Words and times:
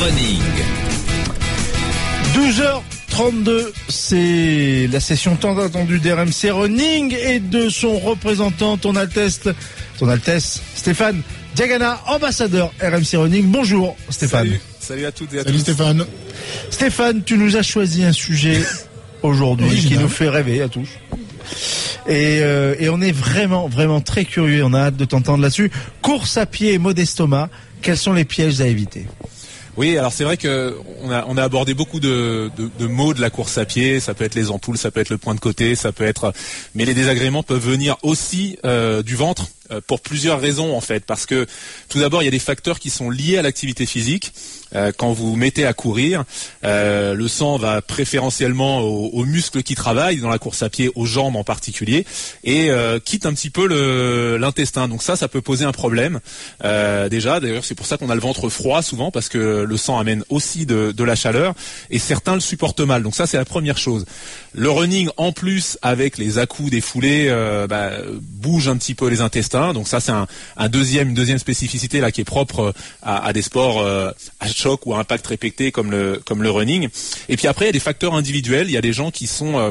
Running. 0.00 0.40
12h32, 2.34 3.72
c'est 3.88 4.88
la 4.92 5.00
session 5.00 5.36
tant 5.36 5.56
attendue 5.58 5.98
d'RMC 6.00 6.50
Running 6.50 7.14
et 7.14 7.40
de 7.40 7.68
son 7.68 7.98
représentant, 7.98 8.76
ton 8.76 8.96
Altesse, 8.96 9.40
ton 9.98 10.08
Altesse, 10.08 10.62
Stéphane 10.74 11.22
Diagana, 11.54 12.00
ambassadeur 12.08 12.72
RMC 12.80 13.16
Running. 13.16 13.46
Bonjour 13.46 13.96
Stéphane. 14.10 14.46
Salut, 14.46 14.60
Salut 14.80 15.06
à 15.06 15.12
toutes 15.12 15.32
et 15.34 15.38
à 15.38 15.44
Salut 15.44 15.56
tous. 15.56 15.62
Stéphane. 15.62 16.04
Stéphane, 16.70 17.22
tu 17.24 17.38
nous 17.38 17.56
as 17.56 17.62
choisi 17.62 18.04
un 18.04 18.12
sujet 18.12 18.62
aujourd'hui 19.22 19.78
qui 19.78 19.96
nous 19.96 20.08
fait 20.08 20.28
rêver 20.28 20.60
à 20.62 20.68
tous. 20.68 20.88
Et, 22.08 22.40
euh, 22.42 22.74
et 22.78 22.88
on 22.88 23.00
est 23.00 23.12
vraiment, 23.12 23.68
vraiment 23.68 24.00
très 24.00 24.24
curieux. 24.24 24.64
On 24.64 24.74
a 24.74 24.80
hâte 24.80 24.96
de 24.96 25.04
t'entendre 25.04 25.42
là-dessus. 25.42 25.70
Course 26.00 26.36
à 26.36 26.46
pied 26.46 26.72
et 26.72 26.78
Modestoma, 26.78 27.48
quels 27.82 27.98
sont 27.98 28.12
les 28.12 28.24
pièges 28.24 28.60
à 28.60 28.66
éviter? 28.66 29.06
Oui, 29.76 29.96
alors 29.96 30.12
c'est 30.12 30.24
vrai 30.24 30.36
que 30.36 30.76
on 31.02 31.10
a, 31.10 31.42
abordé 31.42 31.72
beaucoup 31.72 31.98
de, 31.98 32.50
mots 32.80 33.14
de 33.14 33.20
la 33.20 33.30
course 33.30 33.56
à 33.56 33.64
pied. 33.64 34.00
Ça 34.00 34.12
peut 34.12 34.24
être 34.24 34.34
les 34.34 34.50
ampoules, 34.50 34.76
ça 34.76 34.90
peut 34.90 35.00
être 35.00 35.08
le 35.08 35.18
point 35.18 35.34
de 35.34 35.40
côté, 35.40 35.74
ça 35.74 35.92
peut 35.92 36.04
être. 36.04 36.32
Mais 36.74 36.84
les 36.84 36.94
désagréments 36.94 37.42
peuvent 37.42 37.66
venir 37.66 37.96
aussi 38.02 38.58
euh, 38.64 39.02
du 39.02 39.16
ventre 39.16 39.48
pour 39.86 40.00
plusieurs 40.00 40.40
raisons 40.40 40.76
en 40.76 40.80
fait. 40.80 41.04
Parce 41.04 41.26
que 41.26 41.46
tout 41.88 42.00
d'abord, 42.00 42.22
il 42.22 42.26
y 42.26 42.28
a 42.28 42.32
des 42.32 42.38
facteurs 42.38 42.78
qui 42.78 42.90
sont 42.90 43.10
liés 43.10 43.38
à 43.38 43.42
l'activité 43.42 43.86
physique. 43.86 44.32
Euh, 44.74 44.92
quand 44.96 45.12
vous 45.12 45.36
mettez 45.36 45.66
à 45.66 45.72
courir, 45.72 46.24
euh, 46.64 47.14
le 47.14 47.28
sang 47.28 47.56
va 47.56 47.82
préférentiellement 47.82 48.80
aux, 48.80 49.24
muscles 49.24 49.62
qui 49.62 49.74
travaillent 49.74 50.20
dans 50.20 50.30
la 50.30 50.38
course 50.38 50.62
à 50.62 50.68
pied, 50.68 50.90
aux 50.94 51.06
jambes 51.06 51.36
en 51.36 51.44
particulier, 51.44 52.04
et 52.44 52.70
euh, 52.70 52.98
quitte 52.98 53.26
un 53.26 53.32
petit 53.34 53.50
peu 53.50 53.66
l'intestin. 54.36 54.88
Donc 54.88 55.02
ça, 55.02 55.16
ça 55.16 55.28
peut 55.28 55.40
poser 55.40 55.64
un 55.64 55.72
problème. 55.72 56.20
Euh, 56.64 57.08
déjà, 57.08 57.40
d'ailleurs, 57.40 57.64
c'est 57.64 57.74
pour 57.74 57.86
ça 57.86 57.98
qu'on 57.98 58.10
a 58.10 58.14
le 58.14 58.20
ventre 58.20 58.48
froid 58.48 58.82
souvent, 58.82 59.10
parce 59.10 59.28
que 59.28 59.64
le 59.68 59.76
sang 59.76 59.98
amène 59.98 60.24
aussi 60.28 60.66
de, 60.66 61.02
la 61.02 61.14
chaleur, 61.14 61.54
et 61.90 61.98
certains 61.98 62.34
le 62.34 62.40
supportent 62.40 62.80
mal. 62.80 63.02
Donc 63.02 63.14
ça, 63.14 63.26
c'est 63.26 63.36
la 63.36 63.44
première 63.44 63.78
chose. 63.78 64.04
Le 64.54 64.70
running, 64.70 65.08
en 65.16 65.32
plus, 65.32 65.78
avec 65.82 66.18
les 66.18 66.38
à-coups 66.38 66.70
des 66.70 66.80
foulées, 66.80 67.26
euh, 67.28 67.66
bah, 67.66 67.90
bouge 68.20 68.68
un 68.68 68.76
petit 68.76 68.94
peu 68.94 69.08
les 69.08 69.20
intestins. 69.20 69.61
Donc 69.72 69.86
ça, 69.86 70.00
c'est 70.00 70.12
une 70.12 71.14
deuxième 71.14 71.38
spécificité 71.38 72.02
qui 72.12 72.20
est 72.20 72.24
propre 72.24 72.60
euh, 72.60 72.72
à, 73.02 73.26
à 73.26 73.32
des 73.32 73.42
sports 73.42 73.80
euh, 73.80 74.10
à 74.40 74.48
choc 74.48 74.86
ou 74.86 74.94
à 74.94 74.98
impact 74.98 75.26
répété 75.26 75.70
comme 75.70 75.90
le 75.90 76.20
comme 76.24 76.42
le 76.42 76.50
running. 76.50 76.88
Et 77.28 77.36
puis 77.36 77.46
après, 77.46 77.66
il 77.66 77.68
y 77.68 77.70
a 77.70 77.72
des 77.72 77.80
facteurs 77.80 78.14
individuels. 78.14 78.68
Il 78.68 78.72
y 78.72 78.76
a 78.76 78.80
des 78.80 78.92
gens 78.92 79.10
qui 79.10 79.26
sont 79.26 79.58
euh, 79.58 79.70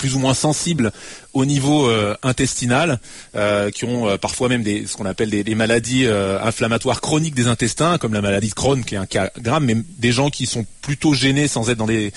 plus 0.00 0.14
ou 0.14 0.18
moins 0.18 0.32
sensibles 0.32 0.92
au 1.34 1.44
niveau 1.44 1.86
euh, 1.86 2.16
intestinal, 2.22 2.98
euh, 3.36 3.70
qui 3.70 3.84
ont 3.84 4.08
euh, 4.08 4.16
parfois 4.16 4.48
même 4.48 4.64
ce 4.64 4.96
qu'on 4.96 5.04
appelle 5.04 5.28
des, 5.28 5.54
maladies 5.54 6.06
inflammatoires 6.06 7.02
chroniques 7.02 7.34
des 7.34 7.46
intestins, 7.46 7.98
comme 7.98 8.14
la 8.14 8.22
maladie 8.22 8.48
de 8.48 8.54
Crohn, 8.54 8.82
qui 8.82 8.94
est 8.94 8.98
un 8.98 9.04
cas 9.04 9.30
grave, 9.38 9.62
mais 9.62 9.76
des 9.98 10.10
gens 10.10 10.30
qui 10.30 10.46
sont 10.46 10.64
plutôt 10.80 11.12
gênés 11.12 11.48
sans 11.48 11.68
être 11.68 11.76
dans 11.76 11.86
des, 11.86 12.12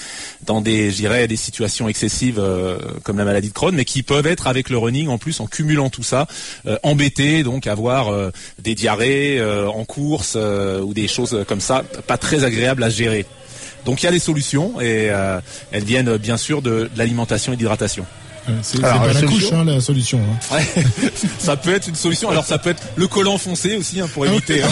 dans 0.46 0.62
des, 0.62 0.92
je 0.92 0.96
dirais, 0.96 1.28
des 1.28 1.36
situations 1.36 1.90
excessives 1.90 2.42
comme 3.04 3.18
la 3.18 3.26
maladie 3.26 3.50
de 3.50 3.54
Crohn, 3.54 3.76
mais 3.76 3.84
qui 3.84 4.02
peuvent 4.02 4.28
être 4.28 4.48
avec 4.48 4.70
le 4.70 4.78
running 4.78 5.10
en 5.10 5.18
plus 5.18 5.42
en 5.42 5.48
cumulant 5.48 5.90
tout 5.90 6.04
ça, 6.04 6.28
embêtés, 6.84 7.44
donc 7.44 7.68
avoir 7.68 8.32
des 8.60 8.76
diarrhées 8.76 9.44
en 9.44 9.84
course 9.84 10.38
ou 10.38 10.94
des 10.94 11.10
choses 11.10 11.44
comme 11.48 11.62
ça, 11.62 11.84
pas 12.08 12.18
très 12.18 12.46
agréables 12.46 12.84
à 12.84 12.90
gérer. 12.90 13.26
Donc 13.86 14.02
il 14.02 14.06
y 14.06 14.10
a 14.10 14.12
des 14.12 14.20
solutions 14.20 14.80
et 14.80 15.10
euh, 15.10 15.40
elles 15.72 15.84
viennent 15.84 16.18
bien 16.18 16.38
sûr 16.38 16.62
de, 16.62 16.90
de 16.94 16.98
l'alimentation 16.98 17.54
et 17.54 17.56
d'hydratation. 17.56 18.06
Ouais, 18.06 18.23
C'est 18.62 18.82
pas 18.82 19.08
la 19.14 19.22
couche, 19.22 19.52
hein, 19.54 19.64
la 19.66 19.80
solution. 19.80 20.20
hein. 20.20 20.56
Ouais, 20.56 20.84
ça 21.40 21.56
peut 21.56 21.74
être 21.74 21.88
une 21.88 21.96
solution. 21.96 22.30
Alors 22.30 22.46
ça 22.46 22.58
peut 22.58 22.70
être 22.72 22.82
le 22.96 23.08
collant 23.08 23.38
foncé 23.38 23.76
aussi 23.78 24.00
hein, 24.02 24.08
pour 24.14 24.26
éviter. 24.26 24.62
hein. 24.64 24.68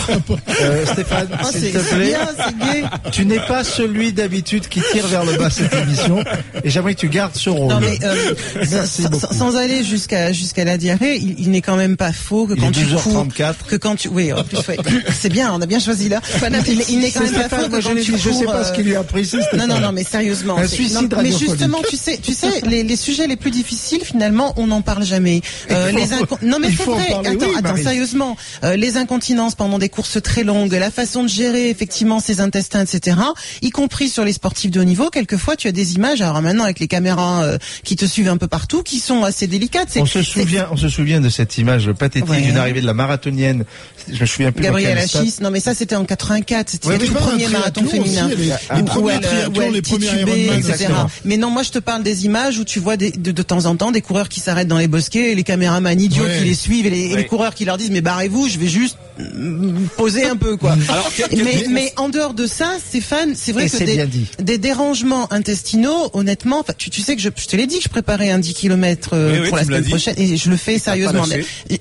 Euh, 0.61 0.86
Stéphane, 0.86 1.28
Ah, 1.39 1.45
s'il 1.52 1.72
te 1.72 1.78
plaît, 1.80 2.16
bien, 2.55 2.89
tu 3.11 3.25
n'es 3.25 3.39
pas 3.39 3.63
celui 3.63 4.11
d'habitude 4.13 4.67
qui 4.67 4.81
tire 4.91 5.08
vers 5.08 5.23
le 5.25 5.38
bas 5.38 5.50
cette 5.50 5.73
émission 5.73 6.23
et 6.63 6.69
j'aimerais 6.69 6.95
que 6.95 7.00
tu 7.00 7.09
gardes 7.09 7.36
ce 7.36 7.50
rôle. 7.50 7.69
Non 7.72 7.80
mais 7.80 7.97
euh, 8.03 8.33
Merci 8.72 9.03
sans, 9.31 9.56
aller 9.56 9.84
jusqu'à 9.84 10.31
jusqu'à 10.34 10.63
la 10.66 10.78
diarrhée, 10.78 11.18
il, 11.18 11.40
il 11.40 11.51
n'est 11.51 11.62
quand 11.62 11.78
même 11.78 11.97
pas 11.97 12.12
faux 12.12 12.45
que 12.47 12.53
Il 12.53 12.59
quand 12.62 12.69
est 12.69 12.72
tu 12.72 12.85
cours, 12.85 13.25
12h34. 13.25 13.53
que 13.68 13.75
quand 13.75 13.95
tu, 13.95 14.07
oui, 14.09 14.31
en 14.34 14.44
plus, 14.44 14.57
ouais. 14.68 14.78
c'est 15.18 15.29
bien, 15.29 15.51
on 15.53 15.62
a 15.62 15.66
bien 15.66 15.79
choisi 15.79 16.09
là. 16.09 16.19
Il, 16.68 16.84
il 16.90 17.00
n'est 17.00 17.12
quand 17.12 17.22
même 17.24 17.34
pas 17.34 17.50
faux 17.50 17.69
que 17.69 17.81
je, 17.81 17.88
quand 17.88 17.95
tu 17.95 18.01
dit, 18.12 18.18
je 18.18 18.29
sais 18.31 18.44
cours, 18.44 18.51
pas 18.53 18.63
ce 18.63 18.72
euh, 18.72 18.75
qu'il 18.75 18.85
lui 18.85 18.95
a 18.95 19.03
pris. 19.03 19.25
c'est 19.25 19.38
Non, 19.57 19.68
non, 19.68 19.79
non, 19.79 19.91
mais 19.91 20.03
sérieusement. 20.03 20.57
Un 20.57 20.68
suicide 20.68 21.12
non, 21.13 21.22
Mais 21.24 21.31
justement, 21.31 21.79
tu 21.90 21.95
sais, 21.97 22.19
tu 22.22 22.34
sais, 22.34 22.62
les, 22.68 22.84
les 22.84 22.95
sujets 22.95 23.28
les 23.28 23.35
plus 23.35 23.51
difficiles, 23.61 24.01
finalement, 24.03 24.53
on 24.57 24.67
n'en 24.67 24.81
parle 24.81 25.03
jamais. 25.05 25.41
Euh, 25.69 25.91
les 25.91 26.07
inco- 26.13 26.38
non, 26.44 26.57
mais 26.59 26.69
c'est 26.75 26.83
vrai. 26.83 27.07
parler, 27.09 27.29
attends, 27.29 27.45
oui, 27.47 27.55
attends, 27.57 27.77
sérieusement, 27.77 28.38
Euh, 28.63 28.75
les 28.75 28.97
incontinences 28.97 29.55
pendant 29.55 29.79
des 29.79 29.89
courses 29.89 30.22
très 30.22 30.44
longues, 30.44 30.73
la 30.73 30.91
façon 30.91 31.23
de 31.23 31.27
gérer 31.29 31.69
effectivement 31.69 32.19
ses 32.19 32.41
intestins, 32.41 32.81
etc. 32.83 33.17
Y 33.61 33.69
compris 33.71 34.09
sur 34.09 34.23
les 34.23 34.33
sportifs 34.33 34.71
de 34.71 34.79
haut 34.81 34.83
niveau, 34.83 35.09
quelquefois, 35.09 35.55
tu 35.55 35.67
as 35.67 35.71
des 35.71 35.95
images. 35.95 36.21
Alors 36.21 36.41
maintenant, 36.41 36.63
avec 36.63 36.79
les 36.79 36.88
caméras 36.88 37.44
euh, 37.44 37.57
qui 37.83 37.95
te 37.95 38.05
suivent 38.05 38.29
un 38.29 38.38
peu 38.38 38.47
partout, 38.47 38.83
qui 38.83 39.00
sont 39.00 39.23
assez 39.23 39.47
délicates. 39.47 39.89
On 39.97 40.05
se 40.05 40.21
souvient, 40.23 40.67
on 40.71 40.77
se 40.77 40.89
souvient 40.89 41.21
de 41.21 41.29
cette 41.29 41.57
image 41.57 41.91
pathétique 41.94 42.29
Ouais. 42.29 42.41
d'une 42.41 42.57
arrivée 42.57 42.81
de 42.81 42.85
la 42.85 42.94
marathonienne. 42.94 43.66
Je 44.11 44.19
me 44.21 44.25
souviens 44.25 44.51
plus. 44.51 44.61
dans 44.63 44.69
Gabriel 44.69 44.97
quel 44.97 45.07
stade. 45.07 45.21
Achis, 45.23 45.35
non 45.41 45.51
mais 45.51 45.59
ça 45.59 45.73
c'était 45.75 45.95
en 45.95 46.05
84, 46.05 46.69
c'était 46.69 46.88
Ouais, 46.88 46.97
le 46.97 47.05
tout 47.07 47.13
premier 47.13 47.47
marathon 47.47 47.85
féminin. 47.85 48.27
aussi, 48.27 48.35
les- 48.38 48.45
les 48.45 48.81
Où 48.97 49.09
elle, 49.09 49.19
où 49.55 49.61
elle 49.61 49.71
les 49.73 49.81
premiers 49.81 50.07
titubait, 50.07 50.41
Ironman, 50.45 50.59
etc. 50.71 50.88
Mais 51.25 51.38
non, 51.38 51.50
moi 51.51 51.63
je 51.63 51.69
te 51.71 51.79
parle 51.79 52.01
des 52.03 52.25
images 52.25 52.57
où 52.59 52.63
tu 52.63 52.79
vois 52.79 52.97
des- 52.97 53.11
de, 53.11 53.31
de 53.31 53.41
temps 53.51 53.66
en 53.66 53.75
temps 53.75 53.91
des 53.91 54.01
coureurs 54.01 54.29
qui 54.29 54.39
s'arrêtent 54.39 54.67
dans 54.69 54.78
les 54.78 54.88
bosquets 54.88 55.31
et 55.31 55.35
les 55.35 55.44
caméramans 55.44 56.00
idiots 56.00 56.23
Ouais. 56.23 56.38
qui 56.39 56.45
les 56.45 56.53
suivent 56.56 56.85
et 56.85 56.89
les, 56.89 57.00
et 57.01 57.07
les 57.09 57.16
Ouais. 57.16 57.25
coureurs 57.25 57.53
qui 57.53 57.66
leur 57.66 57.78
disent 57.78 57.91
mais 57.91 58.00
barrez-vous, 58.01 58.47
je 58.47 58.57
vais 58.57 58.67
juste 58.69 58.97
mm, 59.19 59.88
poser 59.97 60.25
un 60.25 60.38
peu 60.38 60.56
quoi. 60.56 60.75
Alors, 60.88 61.12
quel- 61.16 61.28
quel- 61.29 61.44
mais, 61.44 61.66
mais 61.69 61.94
en 61.97 62.07
dehors 62.09 62.34
de 62.34 62.47
ça, 62.47 62.78
Stéphane, 62.88 63.34
c'est 63.35 63.51
vrai 63.51 63.66
Et 63.66 63.69
que 63.69 63.78
c'est 63.78 63.84
des, 63.85 63.95
bien 63.95 64.06
dit. 64.06 64.25
des 64.41 64.57
dérangements 64.57 65.31
intestinaux, 65.34 66.09
honnêtement, 66.13 66.63
tu, 66.78 66.89
tu 66.89 67.01
sais 67.01 67.16
que 67.16 67.22
je, 67.22 67.29
je 67.35 67.45
te 67.47 67.56
l'ai 67.57 67.67
dit 67.67 67.78
que 67.78 67.84
je 67.84 67.89
préparais 67.89 68.31
un 68.31 68.39
10 68.39 68.53
km 68.53 69.09
Oui, 69.13 69.39
oui, 69.41 69.47
pour 69.50 69.57
la 69.57 69.63
me 69.66 69.72
l'as 69.72 69.78
semaine 69.78 69.89
prochaine 69.89 70.16
et 70.18 70.38
je 70.38 70.50
le 70.50 70.56
fais 70.57 70.79
sérieusement. 70.79 71.23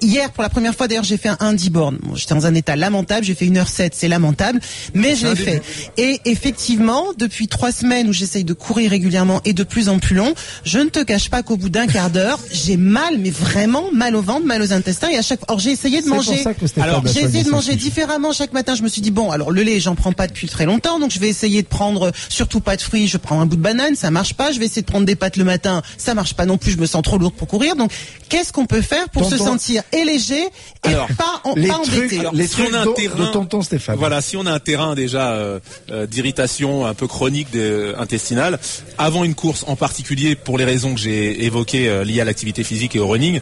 Hier, 0.03 0.31
pour 0.33 0.43
la 0.43 0.49
première 0.49 0.75
fois, 0.75 0.89
d'ailleurs, 0.89 1.05
j'ai 1.05 1.17
fait 1.19 1.29
un, 1.29 1.37
un 1.41 1.53
10 1.53 1.71
bornes. 1.71 1.99
Bon, 2.03 2.17
J'étais 2.17 2.35
dans 2.35 2.47
un 2.47 2.55
état 2.55 2.75
lamentable. 2.77 3.25
J'ai 3.25 3.35
fait 3.37 3.47
une 3.47 3.59
heure 3.59 3.69
7 3.69 3.95
c'est 3.95 4.09
lamentable, 4.09 4.61
mais 4.95 5.15
je 5.15 5.27
l'ai 5.29 5.37
fait. 5.37 5.63
Et 5.97 6.21
effectivement, 6.25 7.05
depuis 7.17 7.47
trois 7.49 7.71
semaines 7.73 8.09
où 8.09 8.13
j'essaye 8.13 8.45
de 8.45 8.55
courir 8.55 8.91
régulièrement 8.91 9.41
et 9.45 9.53
de 9.53 9.63
plus 9.63 9.89
en 9.89 9.99
plus 10.01 10.17
long, 10.17 10.35
je 10.65 10.79
ne 10.79 10.89
te 10.89 11.01
cache 11.03 11.31
pas 11.31 11.43
qu'au 11.43 11.57
bout 11.61 11.69
d'un 11.69 11.87
quart 11.87 12.11
d'heure, 12.11 12.39
j'ai 12.51 12.77
mal, 12.77 13.19
mais 13.19 13.31
vraiment 13.31 13.85
mal 13.93 14.17
au 14.17 14.23
ventre, 14.23 14.45
mal 14.47 14.61
aux 14.63 14.73
intestins. 14.73 15.09
Et 15.11 15.17
à 15.17 15.23
chaque, 15.23 15.41
or 15.49 15.59
j'ai 15.59 15.71
essayé 15.71 16.03
de 16.03 16.09
manger. 16.09 16.43
Alors, 16.81 17.07
J'ai 17.07 17.23
essayé 17.23 17.45
de 17.45 17.51
manger 17.51 17.77
différemment 17.77 18.33
chaque 18.33 18.53
matin. 18.53 18.75
Je 18.75 18.83
me 18.83 18.89
suis 18.89 19.01
dit 19.03 19.11
bon, 19.11 19.31
alors 19.31 19.51
le 19.51 19.63
lait, 19.63 19.79
j'en 19.81 19.95
prends 19.95 20.13
pas 20.13 20.27
depuis 20.27 20.49
très 20.49 20.67
longtemps, 20.67 20.99
donc 20.99 21.11
je 21.13 21.19
vais 21.21 21.29
essayer 21.29 21.63
de 21.63 21.69
prendre 21.69 22.09
euh, 22.09 22.11
surtout 22.29 22.61
pas 22.61 22.77
de 22.77 22.83
fruits. 22.83 23.07
Je 23.09 23.17
prends 23.19 23.41
un 23.41 23.47
bout 23.47 23.57
de 23.57 23.63
banane, 23.63 23.95
ça 23.97 24.11
marche 24.11 24.35
pas. 24.35 24.53
Je 24.53 24.59
vais 24.59 24.67
essayer 24.67 24.83
de 24.83 24.87
prendre 24.87 25.07
des 25.07 25.17
pâtes 25.17 25.37
le 25.37 25.45
matin, 25.45 25.83
ça 25.99 26.15
marche 26.15 26.35
pas 26.35 26.47
non 26.47 26.59
plus. 26.59 26.73
Je 26.73 26.79
me 26.79 26.87
sens 26.87 27.03
trop 27.03 27.19
lourde 27.19 27.35
pour 27.35 27.47
courir. 27.49 27.77
Donc, 27.77 27.93
qu'est-ce 28.29 28.53
qu'on 28.53 28.67
peut 28.67 28.83
faire 28.83 29.09
pour 29.11 29.29
se 29.29 29.37
sentir 29.37 29.83
et 29.93 30.05
léger 30.05 30.43
et 30.85 30.89
Alors, 30.89 31.09
pas, 31.17 31.41
en, 31.45 31.55
Les 31.55 31.69
pas 31.69 31.75
trucs, 31.83 31.89
embêté 31.97 32.21
les 32.33 32.47
si 32.47 32.55
on 32.61 32.65
trucs 32.65 32.75
a 32.75 32.81
un 32.83 32.93
terrain- 32.95 33.17
de 33.27 33.33
tonton 33.33 33.63
Stéphane. 33.63 33.97
Voilà, 33.99 34.21
si 34.21 34.37
on 34.37 34.47
a 34.47 34.53
un 34.53 34.59
terrain 34.61 34.95
déjà 34.95 35.33
euh, 35.33 35.61
euh, 35.91 36.07
d'irritation 36.07 36.87
un 36.87 36.95
peu 36.95 37.07
chronique 37.07 37.51
de- 37.53 37.95
intestinale, 37.99 38.59
avant 38.99 39.25
une 39.25 39.35
course 39.35 39.65
en 39.67 39.77
particulier, 39.77 40.35
pour 40.37 40.57
les 40.59 40.65
raisons 40.65 40.95
que 40.95 41.01
j'ai 41.01 41.45
évoquées 41.51 41.89
euh, 41.89 42.05
liées 42.05 42.21
à 42.21 42.25
l'activité 42.25 42.63
physique 42.65 42.95
et 42.97 43.01
au 43.01 43.09
running, 43.09 43.41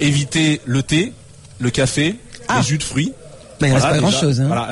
éviter 0.00 0.60
le 0.64 0.82
thé, 0.82 1.12
le 1.58 1.70
café, 1.70 2.16
Ah. 2.48 2.58
les 2.58 2.66
jus 2.66 2.78
de 2.78 2.82
fruits. 2.82 3.12
Il 3.68 3.72
reste 3.74 3.86
pas 3.86 3.98
grand 3.98 4.10
chose. 4.10 4.40
Hein. 4.40 4.46
Voilà. 4.46 4.70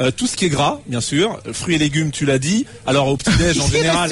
Euh, 0.00 0.10
tout 0.10 0.26
ce 0.26 0.36
qui 0.36 0.44
est 0.46 0.48
gras, 0.48 0.80
bien 0.86 1.00
sûr, 1.00 1.40
fruits 1.52 1.74
et 1.74 1.78
légumes, 1.78 2.10
tu 2.10 2.24
l'as 2.26 2.38
dit. 2.38 2.66
Alors 2.86 3.08
au 3.08 3.16
petit-déj 3.16 3.58
en 3.60 3.66
Il 3.66 3.72
général, 3.72 4.10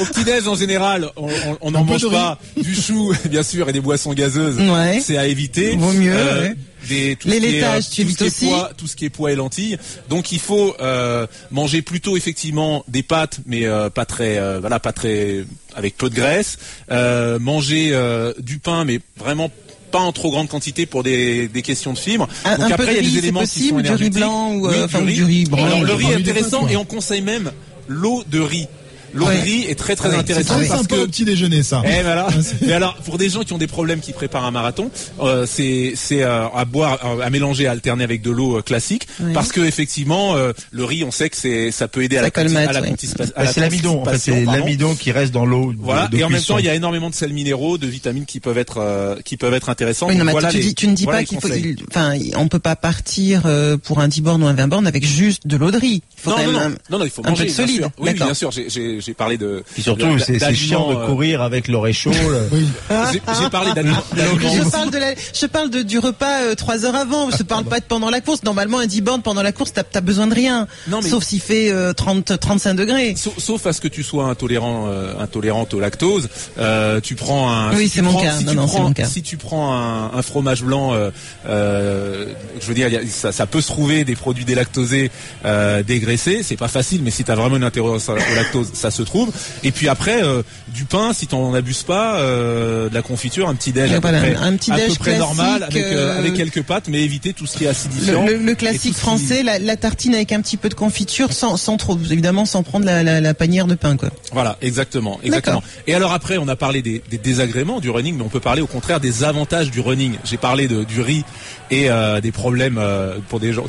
au 0.00 0.04
petit-déj 0.04 0.46
en 0.48 0.54
général, 0.56 1.10
on- 1.16 1.70
n'en 1.70 1.84
mange 1.84 2.08
pas 2.10 2.38
du 2.56 2.74
chou, 2.74 3.12
bien 3.30 3.42
sûr, 3.42 3.68
et 3.68 3.72
des 3.72 3.80
boissons 3.80 4.12
gazeuses. 4.12 4.58
Ouais. 4.58 5.00
C'est 5.04 5.16
à 5.18 5.26
éviter. 5.26 5.72
Euh, 5.74 5.76
Vaut 5.78 5.92
mieux, 5.92 6.12
ouais. 6.14 6.54
des, 6.88 7.16
tout 7.16 7.28
Les 7.28 7.36
est, 7.36 7.40
laitages, 7.40 7.84
euh, 7.84 7.88
tu 7.92 7.96
tout 7.96 8.02
évites 8.02 8.18
ce 8.18 8.24
qui 8.24 8.24
est 8.24 8.26
aussi. 8.28 8.46
pois- 8.46 8.70
tout 8.76 8.86
ce 8.86 8.96
qui 8.96 9.04
est 9.04 9.10
pois 9.10 9.32
et 9.32 9.36
lentilles. 9.36 9.78
Donc 10.08 10.32
il 10.32 10.38
faut 10.40 10.74
euh, 10.80 11.26
manger 11.50 11.82
plutôt 11.82 12.16
effectivement 12.16 12.84
des 12.88 13.02
pâtes, 13.02 13.38
mais 13.46 13.66
euh, 13.66 13.90
pas 13.90 14.04
très, 14.06 14.38
euh, 14.38 14.58
voilà, 14.60 14.80
pas 14.80 14.92
très 14.92 15.44
avec 15.74 15.96
peu 15.96 16.08
de 16.10 16.14
graisse. 16.14 16.58
Euh, 16.90 17.38
manger 17.38 17.90
euh, 17.92 18.32
du 18.40 18.58
pain, 18.58 18.84
mais 18.84 19.00
vraiment 19.16 19.50
pas 19.90 19.98
en 20.00 20.12
trop 20.12 20.30
grande 20.30 20.48
quantité 20.48 20.86
pour 20.86 21.02
des, 21.02 21.48
des 21.48 21.62
questions 21.62 21.92
de 21.92 21.98
fibres. 21.98 22.28
Un- 22.44 22.56
Donc 22.58 22.70
un 22.70 22.74
après 22.74 22.76
peu 22.76 22.84
de 22.86 22.90
il 23.00 23.04
y 23.04 23.08
a 23.08 23.10
des 23.10 23.18
éléments 23.18 23.40
qui 23.40 23.46
possible, 23.46 23.68
sont 23.86 23.94
du 23.96 24.02
riz 24.02 24.10
blanc 24.10 24.54
ou, 24.54 24.66
euh, 24.68 24.70
Oui, 24.72 24.82
enfin, 24.84 25.02
ou 25.02 25.06
du 25.06 25.24
riz 25.24 25.44
brun. 25.44 25.66
Alors 25.66 25.84
le 25.84 25.92
riz 25.94 26.06
est 26.12 26.14
intéressant 26.16 26.68
et 26.68 26.76
on 26.76 26.84
conseille 26.84 27.22
même 27.22 27.50
l'eau 27.88 28.22
de 28.30 28.40
riz. 28.40 28.66
L'Audry 29.14 29.64
est 29.68 29.74
très 29.78 29.96
très 29.96 30.10
Oui, 30.10 30.16
intéressant 30.16 30.54
C'est 30.60 30.68
parce 30.68 30.80
sympa 30.82 30.96
que 30.96 31.00
au 31.02 31.06
petit 31.06 31.24
déjeuner, 31.24 31.62
ça. 31.62 31.82
eh, 31.84 32.02
voilà. 32.02 32.28
Mais 32.62 32.72
alors, 32.72 32.94
pour 32.96 33.18
des 33.18 33.28
gens 33.28 33.42
qui 33.42 33.52
ont 33.52 33.58
des 33.58 33.66
problèmes 33.66 34.00
qui 34.00 34.12
préparent 34.12 34.44
un 34.44 34.50
marathon, 34.50 34.90
euh, 35.20 35.46
c'est 35.48 35.92
c'est 35.96 36.22
euh, 36.22 36.46
à 36.48 36.64
boire, 36.64 36.98
euh, 37.04 37.20
à 37.20 37.30
mélanger, 37.30 37.66
à 37.66 37.72
alterner 37.72 38.04
avec 38.04 38.22
de 38.22 38.30
l'eau 38.30 38.58
euh, 38.58 38.62
classique, 38.62 39.06
parce 39.34 39.52
que 39.52 39.60
effectivement, 39.60 40.36
euh, 40.36 40.52
le 40.70 40.84
riz, 40.84 41.04
on 41.04 41.10
sait 41.10 41.28
que 41.30 41.36
c'est 41.36 41.70
ça 41.70 41.88
peut 41.88 42.02
aider 42.02 42.16
à 42.16 42.20
Ça 42.20 42.24
la, 42.26 42.30
colmate, 42.30 42.68
à 42.68 42.72
la 42.72 42.82
contispa- 42.82 43.22
à 43.22 43.26
Bah, 43.26 43.44
la 43.44 43.52
c'est 43.52 43.60
l'amidon. 43.60 44.00
En 44.00 44.04
fait, 44.04 44.10
constipation, 44.12 44.34
c'est 44.52 44.58
l'amidon 44.58 44.94
qui 44.94 45.12
reste 45.12 45.32
dans 45.32 45.44
l'eau. 45.46 45.72
de- 45.72 45.78
Voilà. 45.80 46.08
de 46.08 46.16
et 46.16 46.24
en 46.24 46.30
même 46.30 46.42
temps, 46.42 46.58
il 46.58 46.64
y 46.64 46.68
a 46.68 46.74
énormément 46.74 47.10
de 47.10 47.14
sels 47.14 47.32
minéraux, 47.32 47.78
de 47.78 47.86
vitamines 47.86 48.26
qui 48.26 48.40
peuvent 48.40 48.58
être 48.58 48.78
euh, 48.78 49.16
qui 49.24 49.36
peuvent 49.36 49.54
être 49.54 49.68
intéressants. 49.68 50.06
Oui, 50.08 50.14
non, 50.14 50.20
Donc 50.20 50.26
mais 50.26 50.32
voilà 50.32 50.50
tu, 50.50 50.58
les- 50.58 50.62
dis, 50.62 50.74
tu 50.74 50.86
ne 50.88 50.94
dis 50.94 51.04
voilà 51.04 51.18
pas 51.20 51.24
qu'il 51.24 51.40
faut, 51.40 51.48
enfin, 51.90 52.12
on 52.36 52.48
peut 52.48 52.58
pas 52.58 52.76
partir 52.76 53.42
euh, 53.46 53.76
pour 53.76 54.00
un 54.00 54.08
10 54.08 54.20
bornes 54.20 54.42
ou 54.42 54.46
un 54.46 54.54
20 54.54 54.68
bornes 54.68 54.86
avec 54.86 55.04
juste 55.04 55.46
de 55.46 55.56
l'eau 55.56 55.70
de 55.70 55.78
riz. 55.78 56.02
Il 56.18 56.20
faut 56.22 56.30
Non, 56.30 56.36
quand 56.36 56.52
non, 56.52 56.60
même 56.60 56.76
non, 56.90 57.04
il 57.04 57.10
faut 57.10 57.22
un 57.26 57.30
manger, 57.30 57.44
peu 57.46 57.50
de 57.50 57.54
bien 57.56 57.66
solide. 57.66 57.80
sûr. 57.80 57.90
Oui, 57.98 58.12
bien 58.14 58.34
sûr. 58.34 58.50
J'ai- 58.50 58.99
J'ai 59.00 59.14
parlé 59.14 59.36
de. 59.38 59.62
Puis 59.72 59.82
surtout, 59.82 60.18
c'est 60.18 60.54
chiant 60.54 60.90
de 60.90 60.96
euh, 60.96 61.06
courir 61.06 61.42
avec 61.42 61.68
le 61.68 61.78
réchaud. 61.78 62.10
le- 62.12 62.48
Oui. 62.52 62.66
J'ai 63.12 63.20
j'ai 63.42 63.50
parlé 63.50 63.72
d'aliments. 63.72 64.02
Je 64.16 64.68
parle 64.70 64.90
de 64.90 64.98
la, 64.98 65.14
je 65.34 65.46
parle 65.46 65.70
de, 65.70 65.82
du 65.82 65.98
repas 65.98 66.42
euh, 66.42 66.54
trois 66.54 66.84
heures 66.84 66.94
avant. 66.96 67.30
Je 67.30 67.42
parle 67.42 67.64
pas 67.64 67.80
de 67.80 67.84
pendant 67.84 68.10
la 68.10 68.20
course. 68.20 68.42
Normalement, 68.42 68.78
un 68.78 68.86
10 68.86 69.00
bornes 69.00 69.22
pendant 69.22 69.42
la 69.42 69.52
course, 69.52 69.72
t'as 69.72 69.82
as 69.94 70.00
besoin 70.00 70.26
de 70.26 70.34
rien. 70.34 70.66
Non, 70.88 71.00
mais- 71.02 71.08
Sauf 71.08 71.24
s'il 71.24 71.40
fait 71.40 71.70
euh, 71.70 71.92
30, 71.92 72.38
35 72.38 72.74
degrés. 72.74 73.14
Sauf, 73.16 73.38
sauf 73.38 73.66
à 73.66 73.72
ce 73.72 73.80
que 73.80 73.88
tu 73.88 74.02
sois 74.02 74.24
intolérant, 74.24 74.86
euh, 74.88 75.12
intolérante 75.20 75.74
au 75.74 75.80
lactose, 75.80 76.28
euh, 76.58 77.00
tu 77.00 77.14
prends 77.14 77.50
un. 77.50 77.74
Oui, 77.74 77.84
si 77.88 77.96
c'est 77.96 78.02
mon 78.02 78.12
prends- 78.12 78.22
cas. 78.22 78.32
Si 78.38 78.44
Non, 78.44 78.52
tu 78.52 78.56
non, 78.58 78.66
c'est 78.66 78.74
prends, 78.74 78.82
mon 78.84 78.92
cas. 78.92 79.04
Si 79.06 79.22
tu 79.22 79.36
prends 79.36 79.74
un, 79.74 80.12
un 80.18 80.22
fromage 80.22 80.62
blanc, 80.62 80.92
euh, 80.94 81.10
euh, 81.46 82.26
je 82.60 82.66
veux 82.66 82.74
dire, 82.74 82.86
a- 82.86 83.06
ça, 83.08 83.32
ça 83.32 83.46
peut 83.46 83.60
se 83.60 83.68
trouver 83.68 84.04
des 84.04 84.14
produits 84.16 84.44
délactosés 84.44 85.10
euh, 85.44 85.82
dégraissés. 85.82 86.42
C'est 86.42 86.56
pas 86.56 86.68
facile, 86.68 87.02
mais 87.02 87.10
si 87.10 87.24
tu 87.24 87.30
as 87.30 87.34
vraiment 87.34 87.56
une 87.56 87.64
intolérance 87.64 88.08
au 88.08 88.14
lactose, 88.34 88.70
ça 88.72 88.89
se 88.90 89.02
trouve. 89.02 89.30
Et 89.64 89.70
puis 89.70 89.88
après, 89.88 90.22
euh, 90.22 90.42
du 90.68 90.84
pain, 90.84 91.12
si 91.12 91.26
t'en 91.26 91.52
abuses 91.54 91.82
pas, 91.82 92.16
euh, 92.20 92.88
de 92.88 92.94
la 92.94 93.02
confiture, 93.02 93.48
un 93.48 93.54
petit 93.54 93.72
déj 93.72 93.90
à 93.92 93.94
peu 93.96 94.00
Voilà, 94.08 94.18
près, 94.20 94.34
un 94.36 94.56
petit 94.56 94.70
à 94.72 94.76
peu 94.76 94.80
déj 94.88 94.98
près 94.98 95.18
normal, 95.18 95.62
avec, 95.62 95.82
euh, 95.84 96.18
avec 96.18 96.34
quelques 96.34 96.62
pâtes, 96.62 96.88
mais 96.88 97.02
éviter 97.02 97.32
tout 97.32 97.46
ce 97.46 97.56
qui 97.58 97.64
est 97.64 97.68
acidifiant. 97.68 98.26
le- 98.26 98.54
classique 98.54 98.94
qui- 98.94 99.00
français, 99.00 99.42
la, 99.42 99.58
la 99.58 99.76
tartine 99.76 100.14
avec 100.14 100.32
un 100.32 100.40
petit 100.40 100.56
peu 100.56 100.68
de 100.68 100.74
confiture, 100.74 101.32
sans, 101.32 101.56
sans 101.56 101.76
trop, 101.76 101.96
évidemment, 102.10 102.44
sans 102.44 102.62
prendre 102.62 102.84
la, 102.86 103.02
la, 103.02 103.20
la 103.20 103.34
panière 103.34 103.66
de 103.66 103.74
pain, 103.74 103.96
quoi. 103.96 104.10
Voilà, 104.32 104.56
exactement, 104.62 105.18
exactement. 105.22 105.62
Et 105.86 105.94
alors 105.94 106.12
après, 106.12 106.36
on 106.38 106.48
a 106.48 106.56
parlé 106.56 106.82
des, 106.82 107.02
des 107.10 107.18
désagréments 107.18 107.80
du 107.80 107.90
running, 107.90 108.16
mais 108.16 108.22
on 108.22 108.28
peut 108.28 108.40
parler 108.40 108.60
au 108.62 108.66
contraire 108.66 109.00
des 109.00 109.24
avantages 109.24 109.70
du 109.70 109.80
running. 109.80 110.14
J'ai 110.24 110.36
parlé 110.36 110.68
de, 110.68 110.84
du 110.84 111.00
riz 111.00 111.24
et 111.70 111.88
des 112.22 112.32
problèmes 112.32 112.80
pour 113.28 113.38
des 113.40 113.52
gens, 113.52 113.64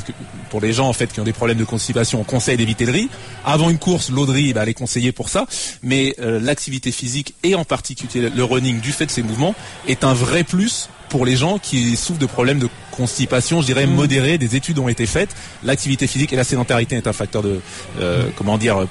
pour 0.50 0.60
les 0.60 0.72
gens 0.72 0.88
en 0.88 0.92
fait 0.92 1.12
qui 1.12 1.20
ont 1.20 1.24
des 1.24 1.32
problèmes 1.32 1.58
de 1.58 1.64
constipation. 1.64 2.20
On 2.20 2.24
conseille 2.24 2.56
d'éviter 2.56 2.84
le 2.84 2.92
riz. 2.92 3.08
Avant 3.44 3.70
une 3.70 3.78
course, 3.78 4.10
l'eau 4.10 4.26
de 4.26 4.32
riz, 4.32 4.52
bah, 4.52 4.60
elle 4.64 4.68
est 4.70 4.74
conseillée 4.74 5.11
pour 5.12 5.28
ça. 5.28 5.46
Mais 5.82 6.14
euh, 6.18 6.40
l'activité 6.40 6.92
physique 6.92 7.34
et 7.42 7.54
en 7.54 7.64
particulier 7.64 8.30
le 8.30 8.44
running, 8.44 8.80
du 8.80 8.92
fait 8.92 9.06
de 9.06 9.10
ses 9.10 9.22
mouvements, 9.22 9.54
est 9.86 10.04
un 10.04 10.14
vrai 10.14 10.44
plus 10.44 10.88
pour 11.12 11.26
les 11.26 11.36
gens 11.36 11.58
qui 11.58 11.94
souffrent 11.94 12.18
de 12.18 12.24
problèmes 12.24 12.58
de 12.58 12.68
constipation, 12.90 13.60
je 13.60 13.66
dirais 13.66 13.84
modérés. 13.84 14.38
Des 14.38 14.56
études 14.56 14.78
ont 14.78 14.88
été 14.88 15.04
faites. 15.04 15.28
L'activité 15.62 16.06
physique 16.06 16.32
et 16.32 16.36
la 16.36 16.42
sédentarité 16.42 16.96
est 16.96 17.06
un 17.06 17.12
facteur 17.12 17.42
de, 17.42 17.60
euh, 18.00 18.30
comment 18.34 18.56
dire, 18.56 18.78
euh, 18.78 18.86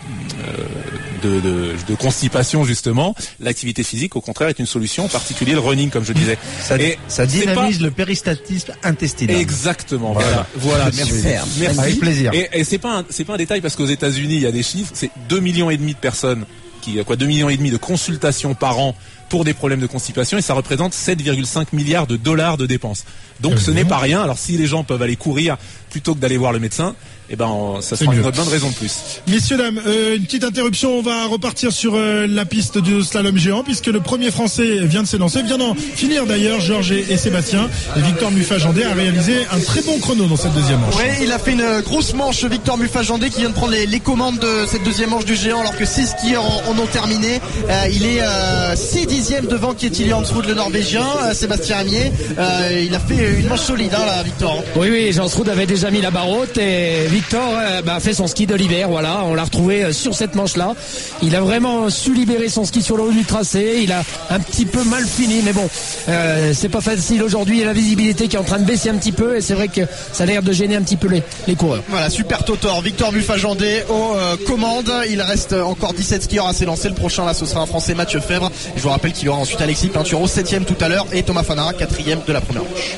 de, 1.23 1.39
de, 1.39 1.73
de 1.87 1.95
constipation 1.95 2.63
justement. 2.63 3.15
L'activité 3.39 3.81
physique, 3.81 4.15
au 4.15 4.21
contraire, 4.21 4.49
est 4.49 4.59
une 4.59 4.67
solution, 4.67 5.05
en 5.05 5.07
particulier 5.07 5.53
le 5.53 5.61
running, 5.61 5.89
comme 5.89 6.05
je 6.05 6.13
disais. 6.13 6.37
Ça, 6.61 6.77
Et 6.77 6.99
ça 7.07 7.25
dynamise 7.25 7.81
le 7.81 7.89
péristatisme 7.89 8.73
intestinal. 8.83 9.37
Exactement. 9.37 10.13
Voilà. 10.13 10.45
Voilà. 10.57 10.91
Voilà. 10.91 10.91
Merci. 10.95 11.23
Merci. 11.59 11.79
Avec 11.79 11.99
plaisir. 11.99 12.31
Et, 12.35 12.49
et 12.53 12.63
c'est 12.63 12.77
pas 12.77 12.99
un, 12.99 13.05
c'est 13.09 13.25
pas 13.25 13.33
un 13.33 13.37
détail 13.37 13.61
parce 13.61 13.75
qu'aux 13.75 13.87
États-Unis, 13.87 14.35
il 14.35 14.41
y 14.41 14.45
a 14.45 14.51
des 14.51 14.61
chiffres. 14.61 14.91
C'est 14.93 15.09
2 15.27 15.39
millions 15.39 15.71
et 15.71 15.77
demi 15.77 15.93
de 15.95 15.99
personnes 15.99 16.45
qui, 16.81 17.03
quoi, 17.03 17.15
2 17.15 17.25
millions 17.25 17.49
et 17.49 17.57
demi 17.57 17.71
de 17.71 17.77
consultations 17.77 18.53
par 18.53 18.77
an 18.77 18.95
pour 19.31 19.45
des 19.45 19.53
problèmes 19.53 19.79
de 19.79 19.87
constipation 19.87 20.37
et 20.37 20.41
ça 20.41 20.53
représente 20.53 20.93
7,5 20.93 21.67
milliards 21.71 22.05
de 22.05 22.17
dollars 22.17 22.57
de 22.57 22.65
dépenses. 22.65 23.05
Donc 23.39 23.59
ce 23.59 23.71
n'est 23.71 23.85
pas 23.85 23.97
rien. 23.97 24.21
Alors 24.21 24.37
si 24.37 24.57
les 24.57 24.67
gens 24.67 24.83
peuvent 24.83 25.01
aller 25.01 25.15
courir 25.15 25.57
plutôt 25.89 26.13
que 26.13 26.19
d'aller 26.19 26.35
voir 26.35 26.51
le 26.51 26.59
médecin, 26.59 26.95
eh 27.31 27.35
ben 27.35 27.45
on- 27.47 27.81
ça 27.81 27.95
sera 27.95 28.13
une 28.13 28.21
mieux. 28.21 28.29
bonne 28.31 28.47
raison 28.49 28.69
de 28.69 28.73
plus. 28.75 28.91
Messieurs, 29.27 29.57
dames, 29.57 29.79
euh, 29.87 30.15
une 30.17 30.23
petite 30.23 30.43
interruption. 30.43 30.97
On 30.97 31.01
va 31.01 31.25
repartir 31.27 31.71
sur 31.71 31.93
euh, 31.95 32.27
la 32.29 32.45
piste 32.45 32.77
du 32.77 33.01
slalom 33.03 33.37
géant 33.37 33.63
puisque 33.63 33.87
le 33.87 34.01
premier 34.01 34.31
Français 34.31 34.79
vient 34.83 35.03
de 35.03 35.07
s'élancer, 35.07 35.41
vient 35.43 35.57
d'en 35.57 35.73
finir 35.75 36.25
d'ailleurs, 36.25 36.59
Georges 36.59 36.91
et, 36.91 37.05
et 37.09 37.17
Sébastien. 37.17 37.69
Et 37.97 38.01
Victor 38.01 38.31
Muffajandé 38.31 38.83
a 38.83 38.93
réalisé 38.93 39.35
un 39.51 39.59
très 39.59 39.81
bon 39.81 39.97
chrono 39.99 40.25
dans 40.25 40.35
cette 40.35 40.53
deuxième 40.53 40.79
manche. 40.79 40.95
Oui, 40.97 41.05
il 41.23 41.31
a 41.31 41.39
fait 41.39 41.53
une 41.53 41.81
grosse 41.81 42.13
manche, 42.13 42.43
Victor 42.43 42.77
Muffajandé, 42.77 43.29
qui 43.29 43.39
vient 43.39 43.49
de 43.49 43.53
prendre 43.55 43.71
les, 43.71 43.85
les 43.85 43.99
commandes 43.99 44.39
de 44.39 44.65
cette 44.69 44.83
deuxième 44.83 45.11
manche 45.11 45.25
du 45.25 45.35
géant, 45.35 45.61
alors 45.61 45.77
que 45.77 45.85
six 45.85 46.07
skieurs 46.07 46.43
en, 46.43 46.71
en 46.71 46.79
ont 46.79 46.85
terminé. 46.87 47.39
Euh, 47.69 47.85
il 47.93 48.05
est 48.05 48.21
euh, 48.21 48.75
6 48.75 49.07
dixièmes 49.07 49.45
devant 49.47 49.73
Kjetil 49.77 50.13
Hansrud, 50.13 50.45
le 50.45 50.53
Norvégien, 50.53 51.05
euh, 51.23 51.33
Sébastien 51.33 51.77
Amier. 51.77 52.11
Euh, 52.37 52.83
il 52.85 52.93
a 52.93 52.99
fait 52.99 53.39
une 53.39 53.47
manche 53.47 53.61
solide, 53.61 53.91
hein, 53.95 54.05
là, 54.05 54.21
Victor. 54.23 54.63
Oui, 54.75 54.87
oui, 54.91 55.11
Jean 55.13 55.27
Stroud 55.27 55.47
avait 55.49 55.65
déjà 55.65 55.89
mis 55.91 56.01
la 56.01 56.11
barre 56.11 56.29
haute 56.29 56.57
et 56.57 57.05
Victor 57.07 57.20
euh, 57.33 57.81
bah, 57.81 57.95
a 57.95 57.99
fait 57.99 58.13
son 58.13 58.27
ski 58.27 58.45
de 58.47 58.55
l'hiver. 58.55 58.89
Voilà, 58.89 59.23
on 59.25 59.33
l'a 59.33 59.43
retrouvé 59.43 59.83
euh, 59.83 59.93
sur 59.93 60.13
cette 60.15 60.35
manche-là. 60.35 60.75
Il 61.21 61.35
a 61.35 61.41
vraiment 61.41 61.89
su 61.89 62.13
libérer 62.13 62.49
son 62.49 62.65
ski 62.65 62.81
sur 62.81 62.97
le 62.97 63.03
haut 63.03 63.11
du 63.11 63.23
tracé. 63.23 63.79
Il 63.83 63.91
a 63.91 64.03
un 64.29 64.39
petit 64.39 64.65
peu 64.65 64.83
mal 64.83 65.05
fini, 65.05 65.41
mais 65.43 65.53
bon, 65.53 65.67
euh, 66.09 66.53
c'est 66.53 66.69
pas 66.69 66.81
facile 66.81 67.23
aujourd'hui. 67.23 67.57
Il 67.57 67.59
y 67.59 67.63
a 67.63 67.67
la 67.67 67.73
visibilité 67.73 68.27
qui 68.27 68.35
est 68.35 68.39
en 68.39 68.43
train 68.43 68.59
de 68.59 68.65
baisser 68.65 68.89
un 68.89 68.95
petit 68.95 69.11
peu 69.11 69.37
et 69.37 69.41
c'est 69.41 69.53
vrai 69.53 69.67
que 69.67 69.81
ça 70.11 70.23
a 70.23 70.25
l'air 70.25 70.43
de 70.43 70.51
gêner 70.51 70.75
un 70.75 70.81
petit 70.81 70.97
peu 70.97 71.07
les, 71.07 71.23
les 71.47 71.55
coureurs. 71.55 71.83
Voilà, 71.89 72.09
super 72.09 72.43
Totor, 72.43 72.81
Victor 72.81 73.11
Muffajandé 73.11 73.83
aux 73.89 74.15
euh, 74.15 74.35
commandes. 74.45 74.91
Il 75.09 75.21
reste 75.21 75.53
encore 75.53 75.93
17 75.93 76.23
skieurs 76.23 76.47
à 76.47 76.53
s'élancer. 76.53 76.89
Le 76.89 76.95
prochain, 76.95 77.25
là, 77.25 77.33
ce 77.33 77.45
sera 77.45 77.61
un 77.61 77.65
Français, 77.65 77.93
Mathieu 77.93 78.19
Fèvre. 78.19 78.51
Je 78.75 78.81
vous 78.81 78.89
rappelle 78.89 79.13
qu'il 79.13 79.25
y 79.25 79.29
aura 79.29 79.39
ensuite 79.39 79.61
Alexis 79.61 79.87
Pinturo, 79.87 80.27
7ème 80.27 80.65
tout 80.65 80.75
à 80.81 80.89
l'heure, 80.89 81.05
et 81.13 81.23
Thomas 81.23 81.43
Fanara, 81.43 81.73
4ème 81.73 82.25
de 82.27 82.33
la 82.33 82.41
première 82.41 82.63
manche. 82.63 82.97